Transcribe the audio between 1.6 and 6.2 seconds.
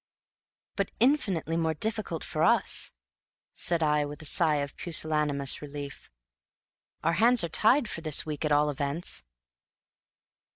difficult for us," said I, with a sigh of pusillanimous relief.